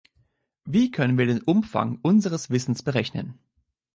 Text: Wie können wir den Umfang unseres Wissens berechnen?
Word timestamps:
Wie 0.65 0.89
können 0.89 1.19
wir 1.19 1.27
den 1.27 1.43
Umfang 1.43 1.99
unseres 2.01 2.49
Wissens 2.49 2.81
berechnen? 2.81 3.37